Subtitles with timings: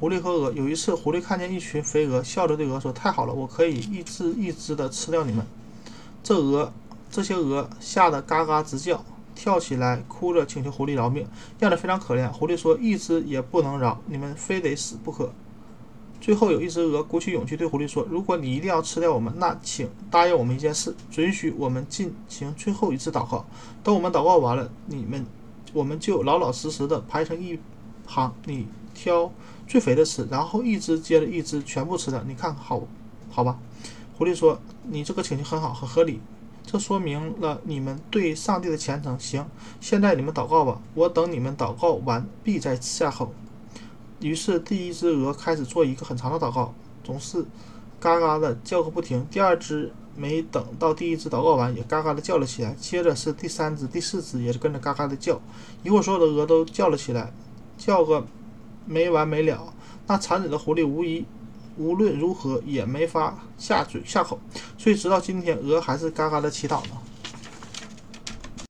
[0.00, 0.50] 狐狸和鹅。
[0.52, 5.46] 有一次，狐狸看见一群肥鹅，笑着对鹅说：“太好了，我可以一只一只的吃掉你们。”
[6.24, 6.72] 这鹅，
[7.10, 11.26] 这些鹅吓得嘎嘎直叫，跳起来哭着请求狐狸饶命，
[11.58, 12.32] 样子非常可怜。
[12.32, 15.30] 狐狸说：“一只也不能饶，你们非得死不可。”
[16.18, 23.44] 最后有一只鹅鼓起勇气对狐狸说：“如果你一定要吃掉我们，那请答应我们一件事，准许我们进行最后一次祷告。
[23.84, 25.26] 等我们祷告完了，你们
[25.74, 27.58] 我们就老老实实的排成一
[28.10, 29.32] 行，你挑
[29.68, 32.20] 最肥的吃，然后一只接着一只全部吃掉。
[32.26, 32.82] 你看好
[33.30, 33.56] 好吧？”
[34.18, 34.60] 狐狸说
[34.90, 36.20] ：“你这个请求很好，很合理，
[36.66, 39.18] 这说明了你们对上帝的虔诚。
[39.18, 39.46] 行，
[39.80, 43.32] 现在你们祷告吧，我等你们祷告完毕再下口。”
[44.20, 47.46] 于是，第一只鹅开始做一个很长的祷告，总是
[47.98, 49.26] 嘎嘎的叫个不停。
[49.30, 52.74] 第二只没等到第一只祷告完，也嘎嘎的叫了起来。
[52.78, 55.40] 接着是第三只、第四只，也是跟着嘎嘎的叫。
[55.82, 57.32] 一会儿，所有的鹅都叫了起来，
[57.90, 58.24] 叫个
[58.86, 59.74] 没完没了。
[60.06, 61.24] 那馋嘴的狐狸无疑
[61.76, 64.38] 无论如何也没法下嘴下口，
[64.78, 66.90] 所以直到今天，鹅还是嘎嘎的祈祷呢。